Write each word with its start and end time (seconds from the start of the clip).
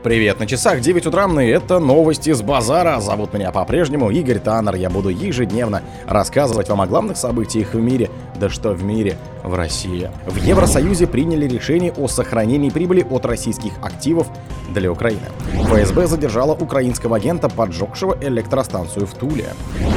Привет, 0.00 0.38
на 0.38 0.46
часах 0.46 0.80
9 0.80 1.06
утра, 1.06 1.26
и 1.42 1.46
это 1.48 1.80
новости 1.80 2.32
с 2.32 2.40
базара. 2.40 3.00
Зовут 3.00 3.34
меня 3.34 3.50
по-прежнему 3.50 4.10
Игорь 4.10 4.38
Таннер. 4.38 4.76
Я 4.76 4.90
буду 4.90 5.08
ежедневно 5.08 5.82
рассказывать 6.06 6.68
вам 6.68 6.82
о 6.82 6.86
главных 6.86 7.16
событиях 7.16 7.74
в 7.74 7.80
мире. 7.80 8.08
Да 8.38 8.48
что 8.48 8.74
в 8.74 8.84
мире, 8.84 9.18
в 9.42 9.56
России. 9.56 10.08
В 10.24 10.36
Евросоюзе 10.36 11.08
приняли 11.08 11.48
решение 11.48 11.90
о 11.90 12.06
сохранении 12.06 12.70
прибыли 12.70 13.04
от 13.10 13.26
российских 13.26 13.72
активов 13.82 14.28
для 14.72 14.92
Украины. 14.92 15.26
ФСБ 15.64 16.06
задержала 16.06 16.54
украинского 16.54 17.16
агента, 17.16 17.48
поджегшего 17.48 18.16
электростанцию 18.20 19.04
в 19.04 19.14
Туле. 19.14 19.48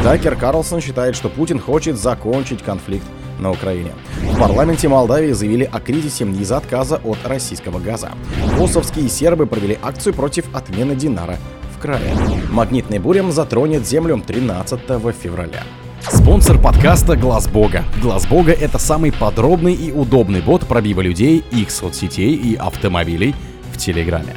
Такер 0.03 0.35
Карлсон 0.35 0.81
считает, 0.81 1.15
что 1.15 1.29
Путин 1.29 1.59
хочет 1.59 1.95
закончить 1.95 2.63
конфликт 2.63 3.05
на 3.41 3.51
Украине. 3.51 3.91
В 4.21 4.39
парламенте 4.39 4.87
Молдавии 4.87 5.31
заявили 5.31 5.69
о 5.69 5.79
кризисе 5.79 6.25
из-за 6.25 6.57
отказа 6.57 7.01
от 7.03 7.17
российского 7.25 7.79
газа. 7.79 8.11
Косовские 8.57 9.09
сербы 9.09 9.45
провели 9.45 9.77
акцию 9.81 10.13
против 10.13 10.45
отмены 10.53 10.95
Динара 10.95 11.37
в 11.75 11.81
крае. 11.81 12.15
Магнитный 12.51 12.99
бурем 12.99 13.31
затронет 13.31 13.87
землю 13.87 14.21
13 14.25 14.79
февраля. 15.21 15.63
Спонсор 16.01 16.59
подкаста 16.59 17.15
Глаз 17.15 17.47
Бога. 17.47 17.83
Глаз 18.01 18.25
Бога 18.25 18.51
это 18.51 18.79
самый 18.79 19.11
подробный 19.11 19.73
и 19.73 19.91
удобный 19.91 20.41
бот 20.41 20.65
пробива 20.67 21.01
людей, 21.01 21.43
их 21.51 21.69
соцсетей 21.69 22.33
и 22.33 22.55
автомобилей 22.55 23.35
в 23.71 23.77
Телеграме. 23.77 24.35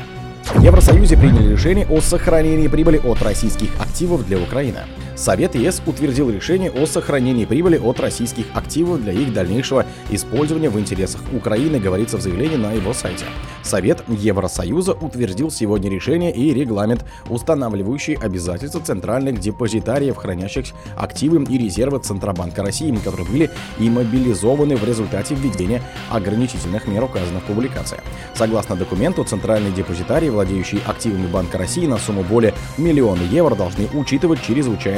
В 0.55 0.63
Евросоюзе 0.63 1.17
приняли 1.17 1.53
решение 1.53 1.87
о 1.87 2.01
сохранении 2.01 2.69
прибыли 2.69 2.99
от 2.99 3.23
российских 3.23 3.71
активов 3.81 4.27
для 4.27 4.39
Украины. 4.39 4.81
Совет 5.17 5.55
ЕС 5.55 5.81
утвердил 5.87 6.29
решение 6.29 6.73
о 6.73 6.87
сохранении 6.87 7.45
прибыли 7.45 7.79
от 7.79 8.01
российских 8.01 8.47
активов 8.53 9.01
для 9.03 9.13
их 9.13 9.33
дальнейшего 9.33 9.87
использования 10.11 10.71
в 10.71 10.79
интересах 10.79 11.21
Украины, 11.33 11.79
говорится 11.79 12.17
в 12.17 12.21
заявлении 12.21 12.57
на 12.57 12.73
его 12.73 12.93
сайте. 12.93 13.25
Совет 13.63 14.03
Евросоюза 14.09 14.93
утвердил 14.93 15.51
сегодня 15.51 15.89
решение 15.89 16.35
и 16.35 16.53
регламент, 16.53 17.05
устанавливающий 17.29 18.15
обязательства 18.15 18.81
центральных 18.81 19.41
депозитариев, 19.41 20.17
хранящих 20.17 20.67
активы 20.97 21.45
и 21.45 21.59
резервы 21.59 22.01
Центробанка 22.01 22.63
России, 22.63 22.95
которые 23.03 23.27
были 23.27 23.51
иммобилизованы 23.79 24.77
в 24.77 24.85
результате 24.85 25.35
введения 25.35 25.81
ограничительных 26.11 26.87
мер, 26.87 27.05
указанных 27.05 27.45
в 27.45 27.47
публикации. 27.47 28.01
Согласно 28.35 28.77
документу, 28.77 29.25
центральные 29.25 29.73
депозитарии, 29.73 30.29
владеющие 30.29 30.81
активами 30.85 31.27
Банка 31.27 31.57
России 31.57 31.87
на 31.87 31.99
сумму 31.99 32.23
более 32.23 32.53
миллиона 32.77 33.23
евро, 33.23 33.55
должны 33.55 33.89
учитывать 33.95 34.43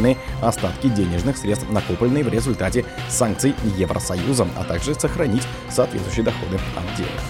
чрезвычайные 0.07 0.17
остатки 0.41 0.89
денежных 0.89 1.37
средств, 1.37 1.67
накопленные 1.71 2.25
в 2.25 2.29
результате 2.29 2.85
санкций 3.09 3.55
Евросоюза, 3.77 4.47
а 4.57 4.65
также 4.65 4.95
сохранить 4.95 5.43
соответствующие 5.71 6.25
доходы 6.25 6.59
отдельно. 6.77 7.21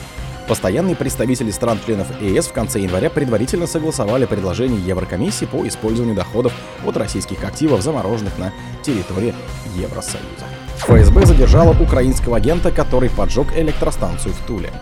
Постоянные 0.48 0.94
представители 0.94 1.50
стран-членов 1.50 2.20
ЕС 2.20 2.46
в 2.46 2.52
конце 2.52 2.78
января 2.78 3.10
предварительно 3.10 3.66
согласовали 3.66 4.26
предложение 4.26 4.80
Еврокомиссии 4.80 5.44
по 5.44 5.66
использованию 5.66 6.14
доходов 6.14 6.52
от 6.84 6.96
российских 6.96 7.42
активов, 7.42 7.82
замороженных 7.82 8.38
на 8.38 8.52
территории 8.82 9.34
Евросоюза. 9.74 10.46
ФСБ 10.76 11.26
задержала 11.26 11.72
украинского 11.72 12.36
агента, 12.36 12.70
который 12.70 13.10
поджег 13.10 13.48
электростанцию 13.56 14.34
в 14.34 14.46
Туле. 14.46 14.72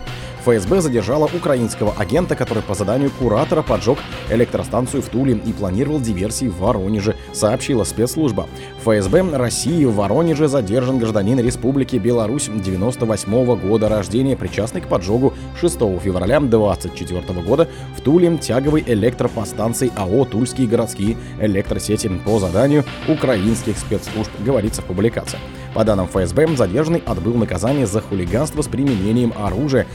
ФСБ 0.45 0.81
задержала 0.81 1.25
украинского 1.25 1.95
агента, 1.97 2.35
который 2.35 2.61
по 2.61 2.75
заданию 2.75 3.09
куратора 3.09 3.63
поджег 3.63 3.97
электростанцию 4.29 5.01
в 5.01 5.09
Туле 5.09 5.33
и 5.33 5.51
планировал 5.53 5.99
диверсии 5.99 6.45
в 6.45 6.59
Воронеже, 6.59 7.15
сообщила 7.33 7.83
спецслужба. 7.83 8.47
ФСБ 8.83 9.35
России 9.35 9.85
в 9.85 9.95
Воронеже 9.95 10.47
задержан 10.47 10.99
гражданин 10.99 11.39
Республики 11.39 11.95
Беларусь 11.95 12.47
98 12.53 13.55
года 13.59 13.89
рождения, 13.89 14.37
причастный 14.37 14.81
к 14.81 14.87
поджогу 14.87 15.33
6 15.59 15.79
февраля 16.03 16.39
24 16.39 17.41
года 17.41 17.67
в 17.97 18.01
Туле 18.01 18.37
тяговой 18.37 18.83
электропостанции 18.85 19.91
АО 19.95 20.25
«Тульские 20.25 20.67
городские 20.67 21.17
электросети» 21.39 22.07
по 22.23 22.39
заданию 22.39 22.83
украинских 23.07 23.77
спецслужб, 23.79 24.29
говорится 24.45 24.83
в 24.83 24.85
публикации. 24.85 25.39
По 25.75 25.83
данным 25.83 26.07
ФСБ, 26.07 26.55
задержанный 26.55 27.03
отбыл 27.05 27.33
наказание 27.33 27.85
за 27.85 27.99
хулиганство 27.99 28.61
с 28.61 28.67
применением 28.67 29.33
оружия, 29.35 29.85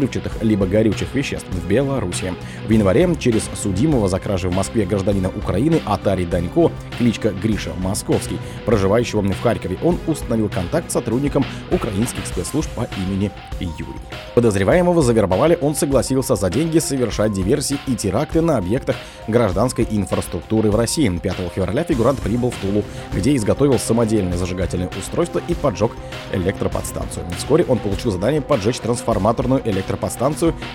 взрывчатых 0.00 0.42
либо 0.42 0.66
горючих 0.66 1.14
веществ 1.14 1.48
в 1.50 1.68
Беларуси. 1.68 2.34
В 2.66 2.70
январе 2.70 3.00
через 3.18 3.48
судимого 3.54 4.08
за 4.08 4.18
кражи 4.18 4.48
в 4.48 4.54
Москве 4.54 4.86
гражданина 4.86 5.28
Украины 5.28 5.80
Атари 5.84 6.24
Данько, 6.24 6.70
кличка 6.98 7.30
Гриша 7.30 7.72
Московский, 7.78 8.38
проживающего 8.64 9.20
в 9.20 9.42
Харькове, 9.42 9.78
он 9.82 9.98
установил 10.06 10.48
контакт 10.48 10.90
с 10.90 10.94
сотрудником 10.94 11.44
украинских 11.70 12.26
спецслужб 12.26 12.70
по 12.70 12.88
имени 12.96 13.30
Юрий. 13.60 14.00
Подозреваемого 14.34 15.02
завербовали, 15.02 15.58
он 15.60 15.74
согласился 15.74 16.34
за 16.34 16.50
деньги 16.50 16.78
совершать 16.78 17.32
диверсии 17.32 17.78
и 17.86 17.94
теракты 17.94 18.40
на 18.40 18.56
объектах 18.56 18.96
гражданской 19.28 19.86
инфраструктуры 19.90 20.70
в 20.70 20.76
России. 20.76 21.08
5 21.10 21.36
февраля 21.54 21.84
фигурант 21.84 22.20
прибыл 22.20 22.50
в 22.50 22.56
Тулу, 22.56 22.84
где 23.12 23.36
изготовил 23.36 23.78
самодельное 23.78 24.38
зажигательное 24.38 24.90
устройство 24.98 25.40
и 25.46 25.54
поджег 25.54 25.92
электроподстанцию. 26.32 27.26
Вскоре 27.36 27.64
он 27.68 27.78
получил 27.78 28.10
задание 28.10 28.40
поджечь 28.40 28.80
трансформаторную 28.80 29.60
электроподстанцию 29.64 29.89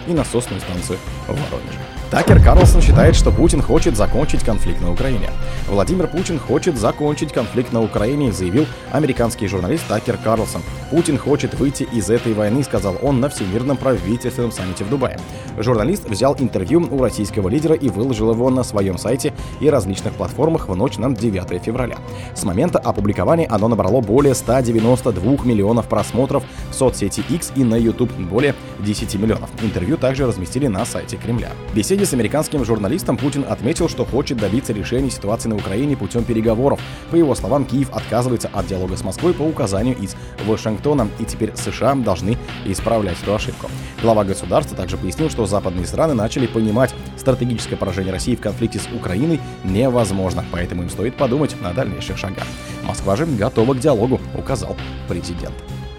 и 0.08 0.14
насосную 0.14 0.62
станцию 0.62 0.98
в 1.28 1.32
Воронеже. 1.32 1.80
Такер 2.12 2.42
Карлсон 2.42 2.82
считает, 2.82 3.16
что 3.16 3.32
Путин 3.32 3.62
хочет 3.62 3.98
закончить 3.98 4.44
конфликт 4.44 4.80
на 4.80 4.92
Украине. 4.92 5.32
Владимир 5.68 6.08
Путин 6.08 6.40
хочет 6.40 6.78
закончить 6.78 7.34
конфликт 7.34 7.74
на 7.74 7.82
Украине, 7.82 8.32
заявил 8.32 8.68
американский 8.92 9.48
журналист 9.48 9.88
Такер 9.88 10.18
Карлсон. 10.18 10.62
Путин 10.92 11.18
хочет 11.18 11.56
выйти 11.56 11.84
из 11.84 12.10
этой 12.10 12.34
войны, 12.34 12.64
сказал 12.64 12.96
он 13.02 13.20
на 13.20 13.28
Всемирном 13.28 13.76
правительственном 13.76 14.52
саммите 14.52 14.84
в 14.84 14.90
Дубае. 14.90 15.20
Журналист 15.58 16.08
взял 16.08 16.36
интервью 16.38 16.88
у 16.90 17.02
российского 17.02 17.50
лидера 17.50 17.76
и 17.76 17.90
выложил 17.90 18.32
его 18.32 18.50
на 18.50 18.64
своем 18.64 18.98
сайте 18.98 19.34
и 19.60 19.70
различных 19.70 20.14
платформах 20.14 20.70
в 20.70 20.76
ночь 20.76 20.98
на 20.98 21.14
9 21.14 21.64
февраля. 21.64 21.98
С 22.36 22.44
момента 22.44 22.78
опубликования 22.78 23.48
оно 23.50 23.68
набрало 23.68 24.02
более 24.02 24.36
192 24.36 25.44
миллионов 25.44 25.88
просмотров 25.88 26.44
в 26.70 26.76
соцсети 26.76 27.24
X 27.30 27.52
и 27.56 27.64
на 27.64 27.76
YouTube 27.76 28.12
более 28.14 28.54
10 28.80 29.05
миллионов. 29.14 29.50
Интервью 29.62 29.98
также 29.98 30.26
разместили 30.26 30.68
на 30.68 30.86
сайте 30.86 31.18
Кремля. 31.18 31.52
В 31.72 31.76
беседе 31.76 32.06
с 32.06 32.14
американским 32.14 32.66
журналистом 32.66 33.18
Путин 33.18 33.46
отметил, 33.48 33.88
что 33.88 34.06
хочет 34.06 34.38
добиться 34.38 34.74
решения 34.74 35.12
ситуации 35.12 35.50
на 35.50 35.56
Украине 35.56 35.96
путем 35.96 36.24
переговоров. 36.24 36.80
По 37.12 37.16
его 37.16 37.36
словам, 37.36 37.66
Киев 37.66 37.90
отказывается 37.92 38.50
от 38.52 38.66
диалога 38.66 38.98
с 38.98 39.04
Москвой 39.04 39.34
по 39.34 39.44
указанию 39.44 39.96
из 39.98 40.16
Вашингтона, 40.46 41.08
и 41.20 41.26
теперь 41.26 41.56
США 41.56 41.96
должны 41.96 42.38
исправлять 42.66 43.22
эту 43.22 43.36
ошибку. 43.36 43.70
Глава 44.02 44.24
государства 44.24 44.76
также 44.76 44.98
пояснил, 44.98 45.30
что 45.30 45.46
западные 45.46 45.86
страны 45.86 46.14
начали 46.14 46.48
понимать, 46.48 46.94
стратегическое 47.18 47.76
поражение 47.76 48.12
России 48.12 48.36
в 48.36 48.42
конфликте 48.42 48.80
с 48.80 48.88
Украиной 48.96 49.40
невозможно, 49.64 50.44
поэтому 50.52 50.84
им 50.84 50.90
стоит 50.90 51.16
подумать 51.16 51.56
на 51.62 51.74
дальнейших 51.74 52.18
шагах. 52.18 52.46
Москва 52.84 53.16
же 53.16 53.26
готова 53.26 53.74
к 53.74 53.80
диалогу, 53.80 54.20
указал 54.36 54.76
президент. 55.08 55.54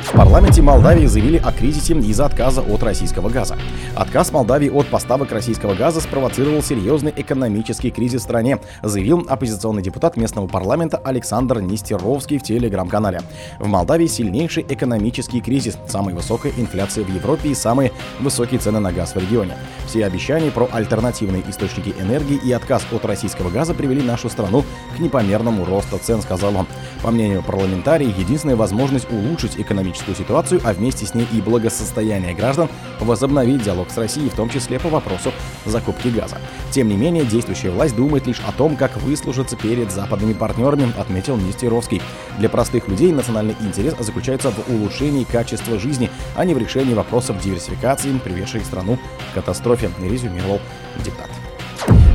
В 0.06 0.12
парламенте 0.12 0.62
Молдавии 0.62 1.06
заявили 1.06 1.36
о 1.36 1.50
кризисе 1.50 1.94
из-за 1.94 2.26
отказа 2.26 2.62
от 2.62 2.82
российского 2.84 3.28
газа. 3.28 3.58
Отказ 3.96 4.30
Молдавии 4.30 4.70
от 4.70 4.86
поставок 4.86 5.32
российского 5.32 5.74
газа 5.74 6.00
спровоцировал 6.00 6.62
серьезный 6.62 7.12
экономический 7.14 7.90
кризис 7.90 8.20
в 8.20 8.24
стране, 8.24 8.60
заявил 8.82 9.26
оппозиционный 9.28 9.82
депутат 9.82 10.16
местного 10.16 10.46
парламента 10.46 10.96
Александр 10.96 11.60
Нестеровский 11.60 12.38
в 12.38 12.44
телеграм-канале. 12.44 13.20
В 13.58 13.66
Молдавии 13.66 14.06
сильнейший 14.06 14.64
экономический 14.68 15.40
кризис, 15.40 15.76
самая 15.88 16.14
высокая 16.14 16.52
инфляция 16.56 17.04
в 17.04 17.08
Европе 17.12 17.50
и 17.50 17.54
самые 17.54 17.90
высокие 18.20 18.60
цены 18.60 18.78
на 18.78 18.92
газ 18.92 19.16
в 19.16 19.18
регионе. 19.18 19.56
Все 19.86 20.06
обещания 20.06 20.52
про 20.52 20.68
альтернативные 20.72 21.42
источники 21.48 21.92
энергии 22.00 22.40
и 22.44 22.52
отказ 22.52 22.86
от 22.92 23.04
российского 23.04 23.50
газа 23.50 23.74
привели 23.74 24.02
нашу 24.02 24.28
страну 24.28 24.64
к 24.96 25.00
непомерному 25.00 25.64
росту 25.64 25.98
цен, 25.98 26.22
сказал 26.22 26.56
он. 26.56 26.66
По 27.02 27.10
мнению 27.10 27.42
парламентариев, 27.42 28.16
единственная 28.16 28.56
возможность 28.56 29.10
улучшить 29.10 29.58
экономический 29.58 29.95
экономическую 29.96 30.16
ситуацию, 30.16 30.60
а 30.64 30.72
вместе 30.72 31.06
с 31.06 31.14
ней 31.14 31.26
и 31.32 31.40
благосостояние 31.40 32.34
граждан, 32.34 32.68
возобновить 33.00 33.62
диалог 33.62 33.90
с 33.90 33.96
Россией, 33.96 34.28
в 34.28 34.34
том 34.34 34.48
числе 34.48 34.78
по 34.78 34.88
вопросу 34.88 35.32
закупки 35.64 36.08
газа. 36.08 36.38
Тем 36.70 36.88
не 36.88 36.96
менее, 36.96 37.24
действующая 37.24 37.70
власть 37.70 37.96
думает 37.96 38.26
лишь 38.26 38.40
о 38.46 38.52
том, 38.52 38.76
как 38.76 38.96
выслужиться 38.98 39.56
перед 39.56 39.90
западными 39.90 40.32
партнерами, 40.32 40.92
отметил 40.98 41.36
Нестеровский. 41.36 42.02
Для 42.38 42.48
простых 42.48 42.88
людей 42.88 43.12
национальный 43.12 43.56
интерес 43.60 43.94
заключается 43.98 44.50
в 44.50 44.68
улучшении 44.70 45.24
качества 45.24 45.78
жизни, 45.78 46.10
а 46.36 46.44
не 46.44 46.54
в 46.54 46.58
решении 46.58 46.94
вопросов 46.94 47.40
диверсификации, 47.42 48.16
приведшей 48.18 48.60
страну 48.62 48.98
к 49.30 49.34
катастрофе, 49.34 49.90
резюмировал 50.02 50.60
депутат. 51.04 51.30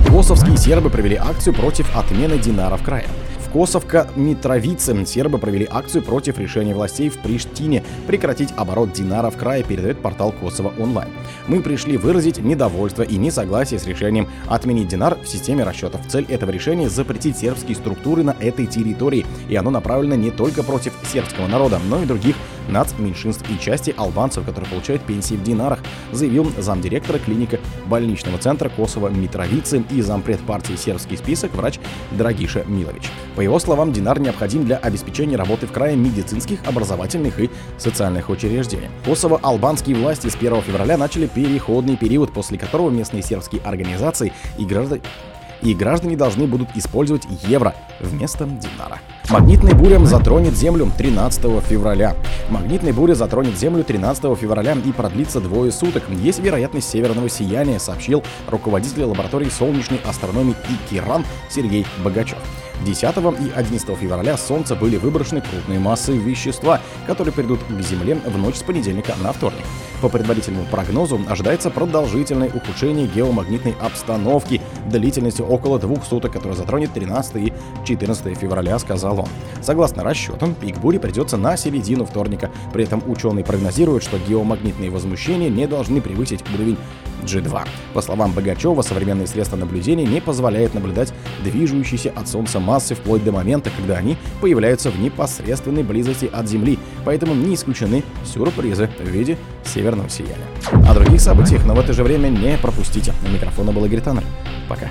Косовские 0.08 0.58
сербы 0.58 0.90
провели 0.90 1.16
акцию 1.16 1.54
против 1.54 1.96
отмены 1.96 2.38
Динара 2.38 2.76
в 2.76 2.84
крае. 2.84 3.08
Косовка 3.54 4.08
Митровице 4.16 5.06
сербы 5.06 5.38
провели 5.38 5.68
акцию 5.70 6.04
против 6.04 6.38
решения 6.40 6.74
властей 6.74 7.10
в 7.10 7.18
Приштине 7.18 7.84
прекратить 8.08 8.54
оборот 8.56 8.94
динара 8.94 9.30
в 9.30 9.36
крае, 9.36 9.64
передает 9.64 10.02
портал 10.02 10.32
Косово 10.32 10.74
онлайн. 10.80 11.10
Мы 11.48 11.62
пришли 11.62 11.98
выразить 11.98 12.38
недовольство 12.38 13.04
и 13.04 13.18
несогласие 13.18 13.80
с 13.80 13.86
решением 13.86 14.30
отменить 14.48 14.88
динар 14.88 15.18
в 15.22 15.28
системе 15.28 15.66
расчетов. 15.66 16.02
Цель 16.08 16.26
этого 16.30 16.50
решения 16.50 16.90
запретить 16.90 17.38
сербские 17.38 17.76
структуры 17.76 18.24
на 18.24 18.36
этой 18.40 18.68
территории, 18.68 19.26
и 19.50 19.56
оно 19.56 19.70
направлено 19.70 20.16
не 20.16 20.32
только 20.32 20.64
против 20.64 20.94
сербского 21.12 21.48
народа, 21.48 21.80
но 21.90 22.02
и 22.02 22.06
других 22.06 22.36
нацменьшинств 22.70 23.44
и 23.50 23.60
части 23.60 23.94
албанцев, 23.98 24.46
которые 24.46 24.70
получают 24.70 25.02
пенсии 25.02 25.36
в 25.36 25.44
динарах, 25.44 25.80
заявил 26.12 26.52
замдиректора 26.58 27.20
клиника 27.20 27.60
больничного 27.88 28.38
центра 28.38 28.70
Косово 28.70 29.10
Митровицы 29.10 29.84
и 29.90 30.02
зампред 30.02 30.40
партии 30.42 30.76
«Сербский 30.76 31.18
список» 31.18 31.54
врач 31.54 31.80
Драгиша 32.12 32.64
Милович. 32.66 33.04
Его 33.42 33.60
словам, 33.60 33.92
динар 33.92 34.20
необходим 34.20 34.66
для 34.66 34.78
обеспечения 34.78 35.36
работы 35.36 35.68
в 35.68 35.72
крае 35.72 35.96
медицинских, 35.96 36.60
образовательных 36.66 37.40
и 37.40 37.50
социальных 37.78 38.30
учреждений. 38.30 38.90
Косово 39.06 39.40
албанские 39.42 39.96
власти 39.96 40.28
с 40.28 40.36
1 40.36 40.62
февраля 40.62 40.98
начали 40.98 41.28
переходный 41.28 41.98
период, 41.98 42.34
после 42.34 42.58
которого 42.58 42.90
местные 42.90 43.24
сербские 43.24 43.62
организации 43.62 44.34
и 44.58 44.66
граждане 44.66 45.02
и 45.62 45.74
граждане 45.74 46.16
должны 46.16 46.48
будут 46.48 46.70
использовать 46.76 47.24
евро 47.48 47.76
вместо 48.00 48.46
динара. 48.46 49.00
Магнитная 49.30 49.74
буря 49.74 50.04
затронет 50.06 50.56
Землю 50.56 50.92
13 50.98 51.42
февраля. 51.64 52.16
Магнитная 52.50 52.94
буря 52.94 53.14
затронет 53.14 53.58
Землю 53.58 53.84
13 53.84 54.38
февраля 54.38 54.74
и 54.74 54.92
продлится 54.92 55.40
двое 55.40 55.72
суток. 55.72 56.04
Есть 56.10 56.40
вероятность 56.40 56.90
северного 56.90 57.30
сияния, 57.30 57.80
сообщил 57.80 58.24
руководитель 58.48 59.04
лаборатории 59.04 59.50
солнечной 59.50 60.02
астрономии 60.06 60.56
ИКИРАН 60.88 61.26
Сергей 61.50 61.86
Богачев. 62.04 62.40
10 62.86 63.04
и 63.04 63.52
11 63.56 63.98
февраля 63.98 64.38
с 64.38 64.46
Солнца 64.46 64.76
были 64.76 64.98
выброшены 64.98 65.42
крупные 65.42 65.80
массы 65.80 66.14
вещества, 66.14 66.82
которые 67.08 67.34
придут 67.34 67.60
к 67.64 67.82
Земле 67.82 68.16
в 68.26 68.38
ночь 68.38 68.56
с 68.56 68.64
понедельника 68.64 69.14
на 69.24 69.32
вторник. 69.32 69.64
По 70.02 70.10
предварительному 70.10 70.66
прогнозу 70.66 71.20
ожидается 71.30 71.70
продолжительное 71.70 72.50
ухудшение 72.50 73.08
геомагнитной 73.08 73.76
обстановки 73.80 74.60
длительностью 74.88 75.46
около 75.46 75.78
двух 75.78 76.04
суток, 76.06 76.34
которое 76.34 76.56
затронет 76.56 76.92
13 76.94 77.36
и 77.36 77.54
14 77.86 78.36
февраля, 78.36 78.80
сказал 78.80 79.20
он. 79.20 79.28
Согласно 79.62 80.04
расчетам, 80.04 80.56
пик 80.56 80.80
бури 80.80 80.98
придется 80.98 81.38
на 81.38 81.56
середину 81.56 82.06
вторника. 82.06 82.50
При 82.74 82.84
этом 82.84 83.04
ученые 83.06 83.46
прогнозируют, 83.46 84.04
что 84.04 84.18
геомагнитные 84.18 84.90
возмущения 84.90 85.50
не 85.50 85.68
должны 85.68 86.02
превысить 86.02 86.44
уровень 86.54 86.78
G2. 87.24 87.68
По 87.94 88.02
словам 88.02 88.32
Богачева, 88.34 88.82
современные 88.82 89.28
средства 89.28 89.58
наблюдения 89.58 90.06
не 90.06 90.22
позволяют 90.22 90.74
наблюдать 90.74 91.14
движущиеся 91.44 92.12
от 92.16 92.28
Солнца 92.28 92.60
массы 92.60 92.96
вплоть 92.96 93.24
до 93.24 93.32
момента, 93.32 93.70
когда 93.76 93.98
они 93.98 94.18
появляются 94.40 94.90
в 94.90 95.00
непосредственной 95.00 95.84
близости 95.84 96.30
от 96.32 96.48
Земли, 96.48 96.80
поэтому 97.06 97.34
не 97.34 97.56
исключены 97.56 98.04
сюрпризы 98.26 98.90
в 99.00 99.08
виде 99.08 99.38
северного 99.66 100.10
сияния. 100.10 100.48
О 100.88 100.94
других 100.94 101.22
событиях, 101.22 101.66
но 101.66 101.76
в 101.76 101.80
это 101.80 101.94
же 101.94 102.04
время 102.04 102.30
не 102.30 102.58
пропустите. 102.58 103.14
У 103.26 103.32
микрофона 103.32 103.72
был 103.72 103.86
Игорь 103.86 104.02
Таннер. 104.02 104.24
Пока. 104.68 104.90